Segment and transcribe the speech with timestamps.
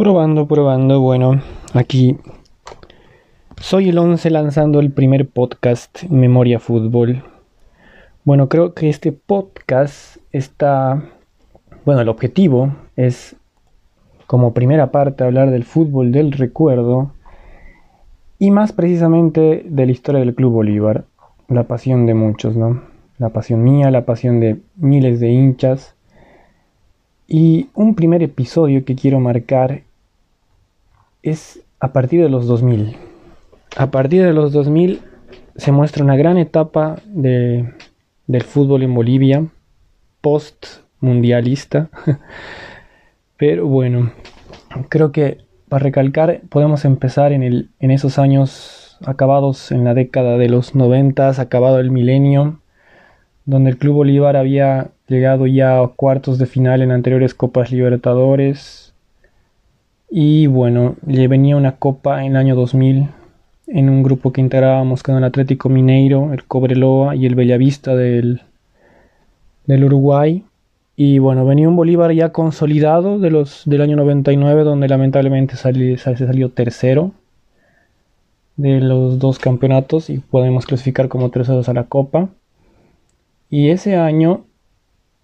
[0.00, 1.42] Probando, probando, bueno,
[1.74, 2.16] aquí
[3.60, 7.22] soy el 11 lanzando el primer podcast Memoria Fútbol.
[8.24, 11.04] Bueno, creo que este podcast está,
[11.84, 13.36] bueno, el objetivo es
[14.26, 17.12] como primera parte hablar del fútbol del recuerdo
[18.38, 21.04] y más precisamente de la historia del Club Bolívar,
[21.48, 22.84] la pasión de muchos, ¿no?
[23.18, 25.94] La pasión mía, la pasión de miles de hinchas
[27.28, 29.82] y un primer episodio que quiero marcar
[31.22, 32.96] es a partir de los 2000.
[33.76, 35.00] A partir de los 2000
[35.56, 37.72] se muestra una gran etapa de,
[38.26, 39.46] del fútbol en Bolivia,
[40.20, 40.66] post
[41.00, 41.88] mundialista.
[43.36, 44.12] Pero bueno,
[44.88, 50.36] creo que para recalcar podemos empezar en, el, en esos años acabados en la década
[50.36, 52.60] de los 90, acabado el milenio,
[53.44, 58.89] donde el Club Bolívar había llegado ya a cuartos de final en anteriores Copas Libertadores.
[60.10, 63.08] Y bueno, le venía una copa en el año 2000
[63.68, 68.42] en un grupo que integrábamos con el Atlético Mineiro, el Cobreloa y el Bellavista del,
[69.66, 70.44] del Uruguay.
[70.96, 75.96] Y bueno, venía un Bolívar ya consolidado de los, del año 99, donde lamentablemente se
[75.96, 77.12] salió tercero
[78.56, 82.28] de los dos campeonatos y podemos clasificar como terceros a la Copa.
[83.48, 84.44] Y ese año,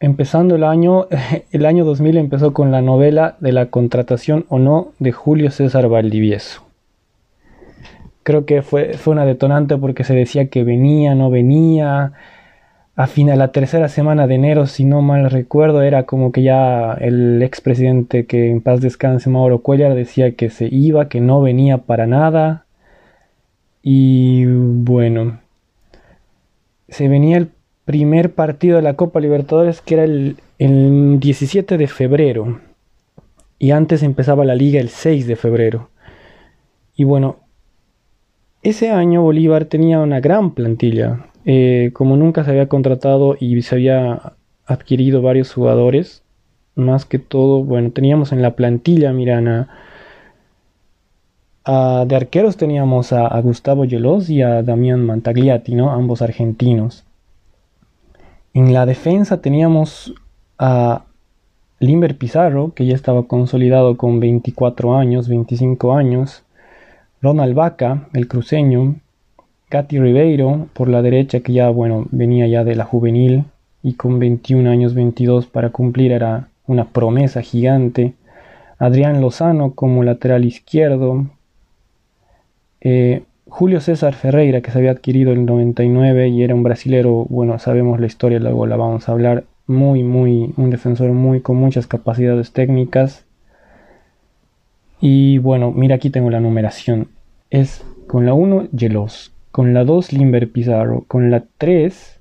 [0.00, 1.06] empezando el año,
[1.52, 5.88] el año 2000 empezó con la novela de la contratación o no de Julio César
[5.88, 6.62] Valdivieso.
[8.22, 12.12] Creo que fue, fue una detonante porque se decía que venía, no venía.
[12.96, 16.94] A final, la tercera semana de enero, si no mal recuerdo, era como que ya
[16.94, 21.78] el expresidente que en paz descanse, Mauro Cuellar, decía que se iba, que no venía
[21.78, 22.64] para nada.
[23.82, 25.38] Y bueno,
[26.88, 27.50] se venía el
[27.86, 32.60] primer partido de la Copa Libertadores que era el, 17 de febrero.
[33.58, 35.88] Y antes empezaba la liga el 6 de febrero.
[36.94, 37.36] Y bueno,
[38.62, 41.26] ese año Bolívar tenía una gran plantilla.
[41.44, 44.34] Eh, como nunca se había contratado y se había
[44.66, 46.22] adquirido varios jugadores,
[46.74, 49.68] más que todo, bueno, teníamos en la plantilla, Mirana,
[51.66, 55.90] de arqueros teníamos a, a Gustavo Yelos y a Damián Mantagliati, ¿no?
[55.90, 57.05] Ambos argentinos.
[58.56, 60.14] En la defensa teníamos
[60.58, 61.04] a
[61.78, 66.42] Limber Pizarro, que ya estaba consolidado con 24 años, 25 años.
[67.20, 68.94] Ronald Vaca, el cruceño.
[69.68, 73.44] Gatti Ribeiro, por la derecha, que ya, bueno, venía ya de la juvenil
[73.82, 78.14] y con 21 años, 22 para cumplir, era una promesa gigante.
[78.78, 81.26] Adrián Lozano como lateral izquierdo.
[82.80, 87.26] Eh, Julio César Ferreira, que se había adquirido en el 99 y era un brasilero,
[87.28, 91.56] bueno, sabemos la historia, luego la vamos a hablar, muy, muy, un defensor muy con
[91.56, 93.24] muchas capacidades técnicas.
[95.00, 97.08] Y bueno, mira aquí tengo la numeración.
[97.50, 102.20] Es con la 1 Gelos, con la 2 Limber Pizarro, con la 3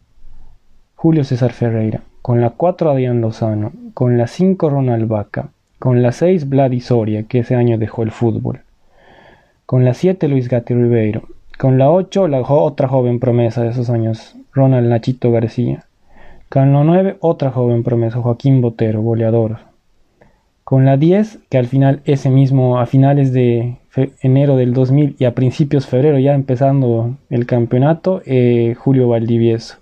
[0.93, 5.49] Julio César Ferreira, con la 4 Adrián Lozano, con la 5 Ronald Vaca,
[5.79, 8.64] con la 6 Vladi Soria, que ese año dejó el fútbol
[9.65, 11.23] con la 7, Luis Gatti Ribeiro.
[11.57, 15.85] Con la 8, la otra joven promesa de esos años, Ronald Nachito García.
[16.49, 19.57] Con la 9, otra joven promesa, Joaquín Botero, goleador.
[20.63, 23.77] Con la 10, que al final, ese mismo, a finales de
[24.21, 29.77] enero del 2000 y a principios de febrero, ya empezando el campeonato, eh, Julio Valdivieso.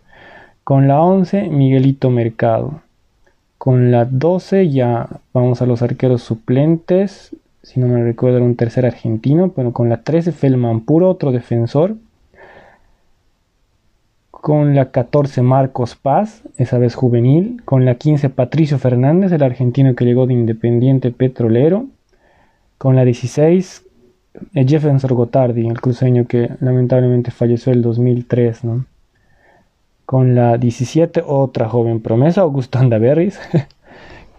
[0.64, 2.82] Con la 11, Miguelito Mercado.
[3.58, 8.57] Con la 12 ya vamos a los arqueros suplentes si no me recuerdo era un
[8.57, 11.96] tercer argentino, pero con la 13 Felman Puro, otro defensor.
[14.29, 17.61] Con la 14 Marcos Paz, esa vez juvenil.
[17.64, 21.88] Con la 15 Patricio Fernández, el argentino que llegó de Independiente Petrolero.
[22.78, 23.85] Con la 16
[24.55, 28.85] eh, Jefferson Gotardi, el cruceño que lamentablemente falleció el 2003, ¿no?
[30.05, 33.40] Con la 17 otra joven promesa, Augusto Andaverris.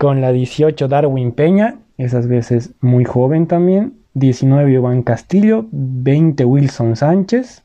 [0.05, 3.95] con la 18 Darwin Peña esas veces muy joven también.
[4.13, 7.63] 19 Iván Castillo, 20 Wilson Sánchez,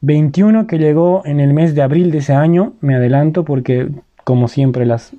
[0.00, 3.88] 21 que llegó en el mes de abril de ese año, me adelanto porque
[4.24, 5.14] como siempre las,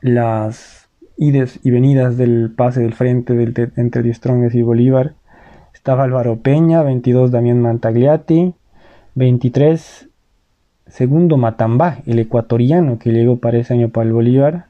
[0.00, 5.14] las ides y venidas del pase del frente del, entre Diestrongues y Bolívar,
[5.72, 8.52] estaba Álvaro Peña, 22 Damián Mantagliati,
[9.14, 10.08] 23
[10.88, 14.67] segundo Matamba, el ecuatoriano que llegó para ese año para el Bolívar,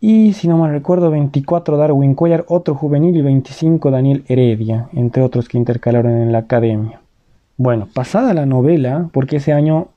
[0.00, 5.22] y si no mal recuerdo, 24 Darwin Cuellar, otro juvenil, y 25 Daniel Heredia, entre
[5.22, 7.00] otros que intercalaron en la academia.
[7.56, 9.88] Bueno, pasada la novela, porque ese año,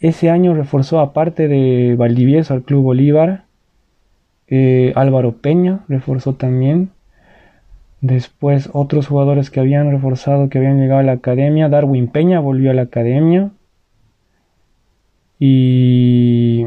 [0.00, 3.44] ese año reforzó aparte de Valdivieso al Club Bolívar,
[4.54, 6.90] Eh, Álvaro Peña reforzó también.
[8.02, 11.70] Después otros jugadores que habían reforzado, que habían llegado a la academia.
[11.70, 13.50] Darwin Peña volvió a la academia.
[15.38, 16.66] Y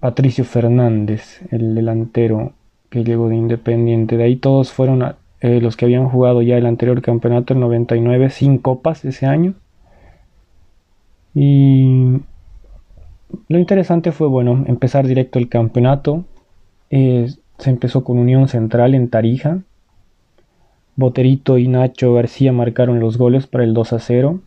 [0.00, 2.52] Patricio Fernández, el delantero
[2.90, 4.16] que llegó de Independiente.
[4.16, 8.30] De ahí todos fueron eh, los que habían jugado ya el anterior campeonato, el 99,
[8.30, 9.54] sin copas ese año.
[11.34, 12.20] Y
[13.48, 16.24] lo interesante fue, bueno, empezar directo el campeonato.
[16.90, 17.28] Eh,
[17.58, 19.58] se empezó con Unión Central en Tarija.
[20.96, 24.40] Boterito y Nacho García marcaron los goles para el 2 a 0.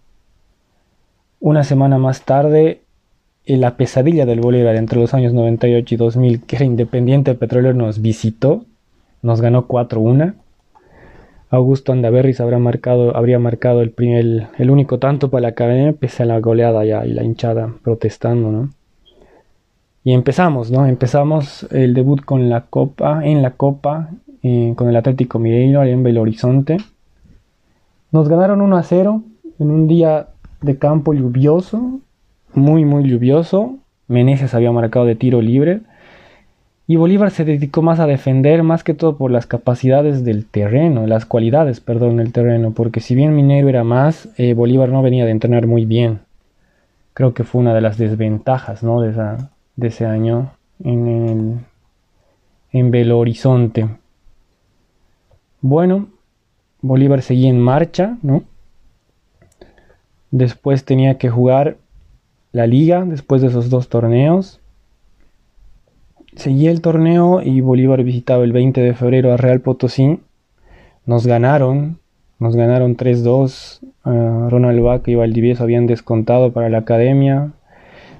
[1.39, 2.81] Una semana más tarde,
[3.45, 8.01] la pesadilla del Bolívar entre los años 98 y 2000, que era Independiente Petrolero, nos
[8.01, 8.65] visitó,
[9.21, 10.35] nos ganó 4-1.
[11.49, 16.23] Augusto Andaverris habrá marcado, habría marcado el, primer, el único tanto para la academia, pese
[16.23, 18.69] a la goleada ya y la hinchada protestando, ¿no?
[20.03, 20.85] Y empezamos, ¿no?
[20.85, 24.11] Empezamos el debut con la Copa, en la Copa,
[24.43, 26.77] eh, con el Atlético Mineiro en Belo Horizonte.
[28.11, 29.23] Nos ganaron 1 a 0
[29.59, 30.29] en un día
[30.61, 31.99] de campo lluvioso,
[32.53, 33.77] muy, muy lluvioso.
[34.07, 35.81] Meneses había marcado de tiro libre.
[36.89, 41.05] Y Bolívar se dedicó más a defender, más que todo por las capacidades del terreno,
[41.05, 45.25] las cualidades, perdón, del terreno, porque si bien Minero era más, eh, Bolívar no venía
[45.25, 46.21] de entrenar muy bien.
[47.13, 49.01] Creo que fue una de las desventajas ¿no?
[49.01, 50.49] de, esa, de ese año
[50.83, 51.59] en, el,
[52.71, 53.87] en Belo Horizonte.
[55.61, 56.07] Bueno,
[56.81, 58.43] Bolívar seguía en marcha, ¿no?
[60.31, 61.77] Después tenía que jugar
[62.51, 64.59] la liga después de esos dos torneos.
[66.35, 70.19] Seguía el torneo y Bolívar visitaba el 20 de febrero a Real Potosí.
[71.05, 71.99] Nos ganaron,
[72.39, 73.79] nos ganaron 3-2.
[74.03, 77.51] Ronald Vaca y Valdivieso habían descontado para la academia.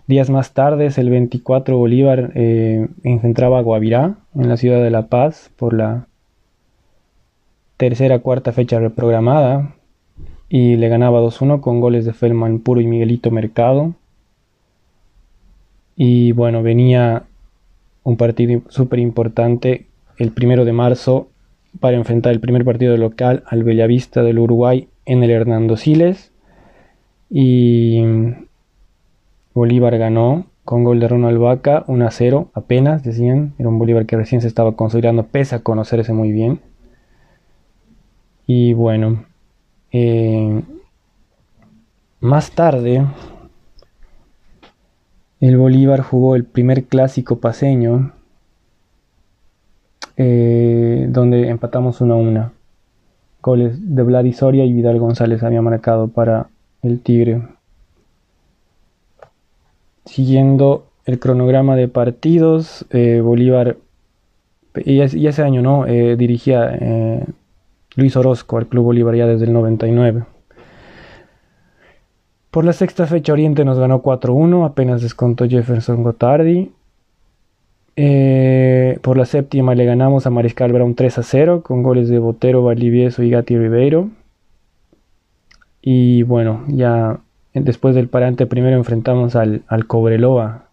[0.08, 5.52] Días más tarde, el 24, Bolívar eh, a Guavirá en la ciudad de La Paz
[5.56, 6.08] por la
[7.78, 9.76] tercera cuarta fecha reprogramada
[10.50, 13.94] y le ganaba 2-1 con goles de Felman Puro y Miguelito Mercado.
[16.02, 17.24] Y bueno, venía
[18.04, 19.88] un partido súper importante
[20.18, 21.28] el primero de marzo
[21.82, 26.32] para enfrentar el primer partido local al Bellavista del Uruguay en el Hernando Siles.
[27.30, 28.02] Y
[29.54, 33.54] Bolívar ganó con gol de Ronald Vaca 1 a 0 apenas, decían.
[33.60, 36.62] Era un Bolívar que recién se estaba consolidando, pese a conocerse muy bien.
[38.48, 39.26] Y bueno,
[39.92, 40.62] eh,
[42.22, 43.06] más tarde
[45.40, 48.12] el Bolívar jugó el primer clásico paseño,
[50.18, 52.52] eh, donde empatamos 1 a 1.
[53.42, 56.50] Goles de Vlad Soria y Vidal González había marcado para
[56.82, 57.42] el Tigre.
[60.06, 63.78] Siguiendo el cronograma de partidos, eh, Bolívar,
[64.76, 67.26] y, ese año no, eh, dirigía
[67.96, 70.26] Luis Orozco al Club Bolívar ya desde el 99.
[72.52, 76.72] Por la sexta fecha Oriente nos ganó 4-1, apenas descontó Jefferson Gotardi.
[77.96, 83.22] Eh, por la séptima le ganamos a Mariscal Brown 3-0 con goles de Botero, Valdivieso
[83.24, 84.10] y Gatti Ribeiro.
[85.82, 87.20] Y bueno, ya
[87.54, 90.66] después del parante primero enfrentamos al, al Cobreloa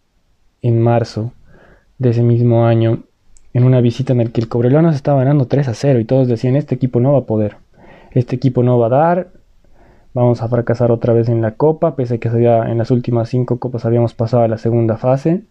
[0.62, 1.32] en marzo
[1.98, 3.00] de ese mismo año
[3.52, 6.28] en una visita en la que el Cobreloa nos estaba ganando 3 0 y todos
[6.28, 7.56] decían este equipo no va a poder,
[8.12, 9.28] este equipo no va a dar,
[10.16, 13.58] Vamos a fracasar otra vez en la copa, pese a que en las últimas cinco
[13.58, 15.42] copas habíamos pasado a la segunda fase.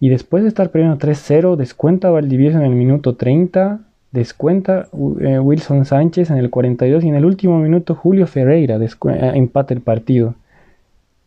[0.00, 3.78] Y después de estar perdiendo 3-0, descuenta Valdivieso en el minuto 30,
[4.10, 4.88] descuenta
[5.20, 9.72] eh, Wilson Sánchez en el 42 y en el último minuto Julio Ferreira eh, empata
[9.72, 10.34] el partido.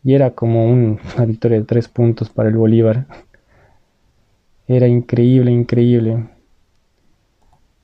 [0.04, 3.06] Y era como una victoria de 3 puntos para el Bolívar.
[4.68, 6.26] Era increíble, increíble.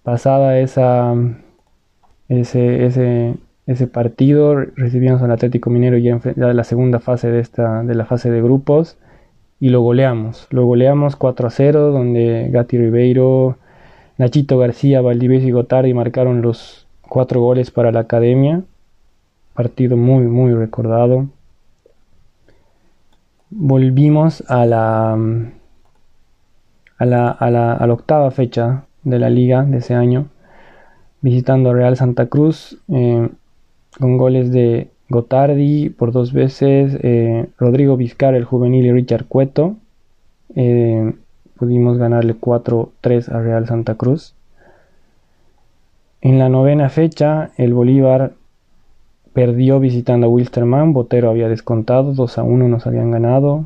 [0.03, 1.15] Pasada esa,
[2.29, 3.37] ese, ese,
[3.67, 4.55] ese partido.
[4.55, 8.43] Recibimos al Atlético Minero ya, en, la segunda fase de, esta, de la fase de
[8.43, 8.99] grupos
[9.61, 10.47] y lo goleamos.
[10.51, 13.59] Lo goleamos 4 a 0, donde Gatti Ribeiro,
[14.19, 18.63] Nachito García, Valdivieso y Gotardi marcaron los cuatro goles para la academia.
[19.55, 21.29] Partido muy, muy recordado.
[23.51, 25.13] Volvimos a la,
[26.99, 30.29] a la, a la, a la octava fecha de la liga de ese año,
[31.21, 32.79] visitando a Real Santa Cruz.
[32.89, 33.29] Eh,
[33.99, 39.77] con goles de Gotardi por dos veces, eh, Rodrigo Vizcar, el juvenil y Richard Cueto.
[40.55, 41.13] Eh,
[41.59, 44.35] pudimos ganarle 4-3 a Real Santa Cruz.
[46.23, 48.33] En la novena fecha, el Bolívar
[49.33, 50.93] perdió visitando a Wilstermann.
[50.93, 53.65] Botero había descontado, 2 a 1 nos habían ganado.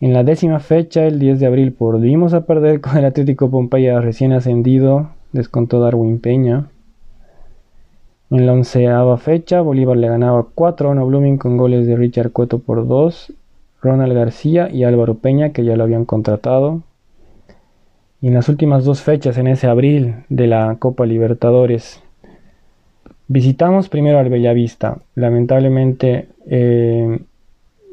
[0.00, 4.00] En la décima fecha, el 10 de abril, volvimos a perder con el Atlético Pompeya
[4.00, 6.68] recién ascendido, descontó Darwin Peña.
[8.28, 12.32] En la onceava fecha, Bolívar le ganaba 4 a 1 Blooming con goles de Richard
[12.32, 13.32] Cueto por 2,
[13.80, 16.82] Ronald García y Álvaro Peña, que ya lo habían contratado.
[18.20, 22.02] Y en las últimas dos fechas, en ese abril de la Copa Libertadores,
[23.28, 24.98] visitamos primero al Bellavista.
[25.14, 27.20] Lamentablemente eh,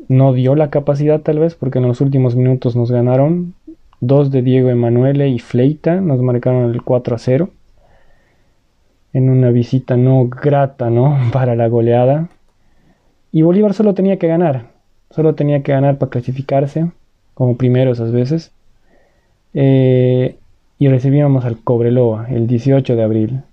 [0.08, 3.54] no dio la capacidad tal vez porque en los últimos minutos nos ganaron.
[4.00, 7.50] Dos de Diego Emanuele y Fleita nos marcaron el 4 a 0.
[9.14, 11.18] En una visita no grata, ¿no?
[11.32, 12.30] Para la goleada.
[13.32, 14.72] Y Bolívar solo tenía que ganar.
[15.10, 16.92] Solo tenía que ganar para clasificarse.
[17.34, 18.52] Como primero esas veces.
[19.54, 20.38] Eh,
[20.80, 23.44] y recibíamos al Cobreloa el 18 de abril.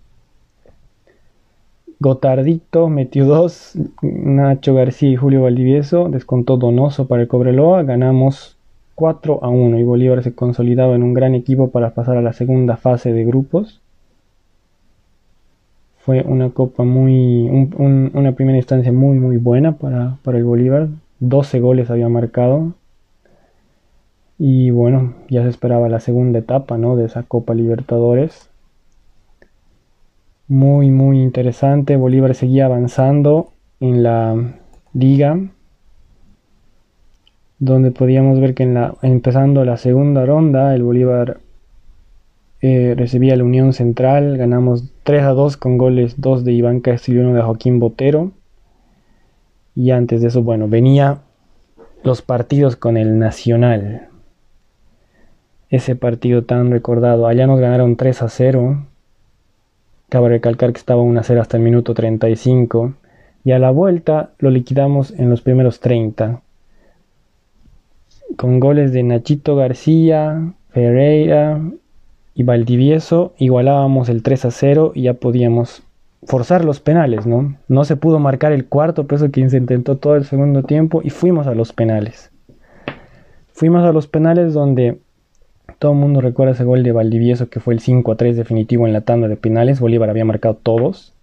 [2.02, 8.57] Gotardito metió dos, Nacho García y Julio Valdivieso descontó Donoso para el Cobreloa, ganamos
[8.95, 12.33] 4 a 1 y Bolívar se consolidaba en un gran equipo para pasar a la
[12.33, 13.81] segunda fase de grupos.
[16.11, 17.49] Fue una copa muy,
[17.79, 20.88] una primera instancia muy muy buena para, para el Bolívar,
[21.21, 22.75] 12 goles había marcado
[24.37, 26.97] y bueno, ya se esperaba la segunda etapa ¿no?
[26.97, 28.50] de esa Copa Libertadores
[30.49, 31.95] muy muy interesante.
[31.95, 34.35] Bolívar seguía avanzando en la
[34.93, 35.38] liga,
[37.61, 41.38] donde podíamos ver que en la, empezando la segunda ronda el Bolívar
[42.62, 47.21] eh, recibía la Unión Central, ganamos 3 a 2 con goles 2 de Iván Castillo
[47.21, 48.33] y 1 de Joaquín Botero.
[49.75, 51.23] Y antes de eso, bueno, venía
[52.02, 54.09] los partidos con el Nacional.
[55.71, 57.26] Ese partido tan recordado.
[57.26, 58.87] Allá nos ganaron 3 a 0
[60.11, 62.95] Cabe recalcar que estaba 1 a 0 hasta el minuto 35
[63.45, 66.43] y a la vuelta lo liquidamos en los primeros 30
[68.37, 71.61] con goles de Nachito García, Ferreira
[72.35, 75.83] y Valdivieso igualábamos el 3 a 0 y ya podíamos
[76.25, 77.57] forzar los penales, ¿no?
[77.69, 81.01] No se pudo marcar el cuarto, por eso que se intentó todo el segundo tiempo
[81.03, 82.31] y fuimos a los penales.
[83.53, 84.99] Fuimos a los penales donde
[85.79, 88.87] todo el mundo recuerda ese gol de Valdivieso que fue el 5 a 3 definitivo
[88.87, 89.81] en la tanda de penales.
[89.81, 91.15] Bolívar había marcado todos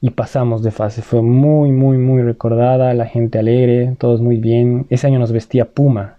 [0.00, 1.02] y pasamos de fase.
[1.02, 2.94] Fue muy, muy, muy recordada.
[2.94, 4.86] La gente alegre, todos muy bien.
[4.90, 6.18] Ese año nos vestía Puma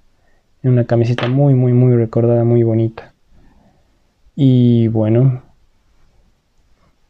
[0.63, 3.13] en una camiseta muy, muy, muy recordada, muy bonita.
[4.39, 5.41] Y bueno,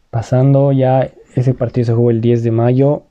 [0.09, 3.03] pasando ya, ese partido se jugó el 10 de mayo.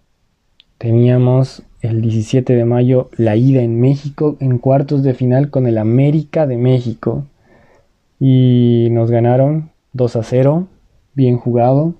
[0.78, 5.76] Teníamos el 17 de mayo la ida en México en cuartos de final con el
[5.76, 7.26] América de México.
[8.18, 10.66] Y nos ganaron 2 a 0,
[11.12, 11.92] bien jugado.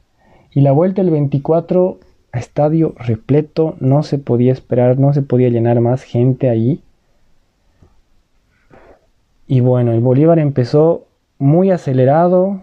[0.54, 1.99] Y la vuelta el 24
[2.32, 6.80] a estadio repleto, no se podía esperar, no se podía llenar más gente ahí.
[9.46, 11.05] Y bueno, el Bolívar empezó
[11.38, 12.62] muy acelerado.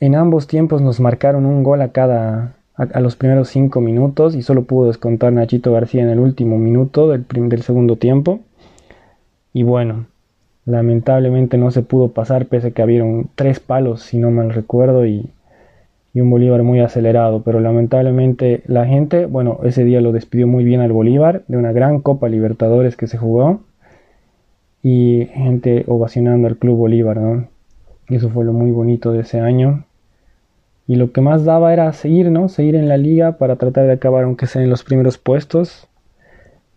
[0.00, 4.42] En ambos tiempos nos marcaron un gol a cada, a, los primeros cinco minutos y
[4.42, 8.40] solo pudo descontar Nachito García en el último minuto del, segundo tiempo.
[9.52, 10.06] Y bueno,
[10.64, 15.04] lamentablemente no se pudo pasar pese a que habieron tres palos, si no mal recuerdo,
[15.06, 15.28] y,
[16.14, 17.42] y un Bolívar muy acelerado.
[17.42, 21.72] Pero lamentablemente la gente, bueno, ese día lo despidió muy bien al Bolívar de una
[21.72, 23.60] gran Copa Libertadores que se jugó.
[24.80, 27.48] Y gente ovacionando al Club Bolívar, ¿no?
[28.08, 29.84] Y eso fue lo muy bonito de ese año
[30.88, 32.48] y lo que más daba era seguir, ¿no?
[32.48, 35.86] Seguir en la liga para tratar de acabar aunque sea en los primeros puestos.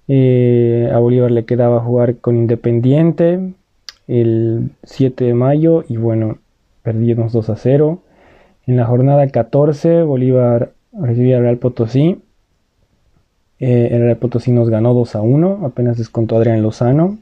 [0.10, 3.54] Eh, a Bolívar le quedaba jugar con Independiente
[4.08, 6.40] el 7 de mayo y bueno,
[6.84, 8.00] perdimos 2 a 0.
[8.68, 12.22] En la jornada 14 Bolívar recibía al Real Potosí.
[13.62, 17.18] Eh, el Real Potosí nos ganó 2 a 1, apenas descontó Adrián Lozano.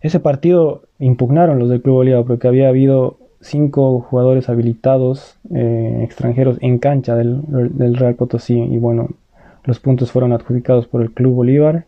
[0.00, 6.58] Ese partido impugnaron los del Club Bolívar porque había habido cinco jugadores habilitados eh, extranjeros
[6.60, 7.42] en cancha del,
[7.96, 9.08] Real Potosí y bueno,
[9.64, 11.86] los puntos fueron adjudicados por el Club Bolívar.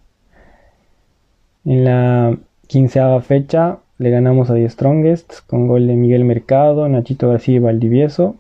[1.65, 7.29] En la quinceava fecha le ganamos a The Strongest con gol de Miguel Mercado, Nachito
[7.29, 8.37] García y Valdivieso.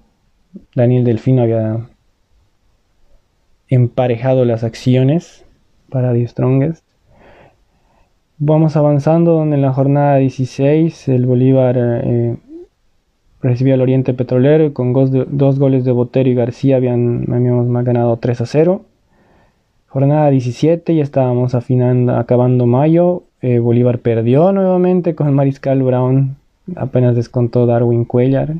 [0.75, 1.88] Daniel Delfino había
[3.69, 5.45] emparejado las acciones
[5.88, 6.85] para The Strongest.
[8.38, 12.37] Vamos avanzando donde en la jornada 16 el Bolívar eh,
[13.43, 18.17] recibía al Oriente Petrolero y con dos, goles de Botero y García habían, habíamos ganado
[18.17, 18.83] 3 a 0.
[19.89, 23.25] Jornada 17, ya estábamos afinando, acabando mayo.
[23.43, 26.37] Eh, Bolívar perdió nuevamente con el Mariscal Brown.
[26.77, 28.55] Apenas descontó Darwin Cuellar.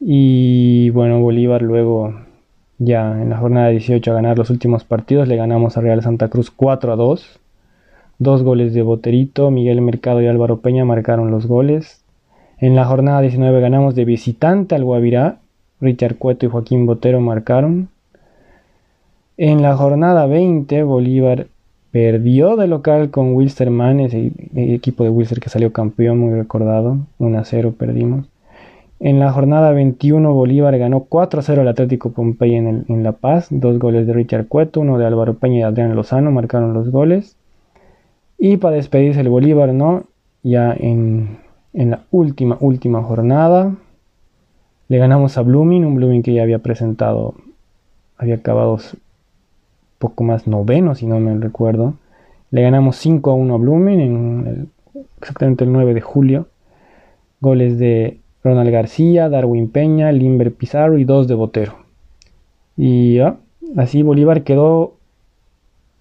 [0.00, 2.14] Y bueno, Bolívar luego,
[2.78, 6.28] ya en la jornada 18, a ganar los últimos partidos, le ganamos a Real Santa
[6.28, 7.40] Cruz 4 a 2.
[8.18, 12.02] Dos goles de Boterito, Miguel Mercado y Álvaro Peña marcaron los goles.
[12.58, 15.40] En la jornada 19 ganamos de visitante al Guavirá.
[15.80, 17.90] Richard Cueto y Joaquín Botero marcaron.
[19.36, 21.48] En la jornada 20 Bolívar
[21.90, 26.98] perdió de local con Wilster Manes, el, equipo de Wilster que salió campeón, muy recordado.
[27.18, 28.26] 1 a 0 perdimos.
[29.00, 33.12] En la jornada 21 Bolívar ganó 4 a 0 al Atlético Pompey en, en La
[33.12, 33.48] Paz.
[33.50, 37.36] Dos goles de Richard Cueto, uno de Álvaro Peña y Adrián Lozano marcaron los goles.
[38.38, 40.04] Y para despedirse el Bolívar, ¿no?
[40.42, 41.38] Ya en,
[41.76, 43.74] la última, última jornada,
[44.88, 47.34] le ganamos a Blooming, un Blooming que ya había presentado,
[48.16, 48.78] había acabado
[49.98, 51.94] poco más noveno, si no me recuerdo.
[52.50, 54.70] Le ganamos 5 a 1 a Blooming en
[55.20, 56.46] exactamente el 9 de julio.
[57.40, 61.74] Goles de Ronald García, Darwin Peña, Limber Pizarro y dos de Botero.
[62.76, 63.18] Y
[63.76, 64.94] así Bolívar quedó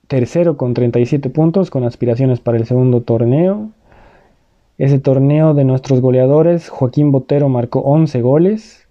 [0.07, 3.69] tercero con 37 puntos, con aspiraciones para el segundo torneo.
[4.77, 8.87] Ese torneo de nuestros goleadores, Joaquín Botero marcó 11 goles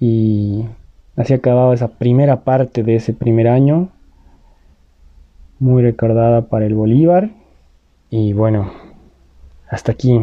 [0.00, 0.64] y
[1.16, 3.90] así acababa esa primera parte de ese primer año,
[5.60, 7.30] muy recordada para el Bolívar.
[8.10, 8.72] Y bueno,
[9.68, 10.20] hasta aquí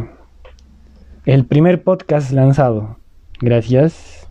[1.25, 2.97] el primer podcast lanzado.
[3.39, 4.26] Gracias.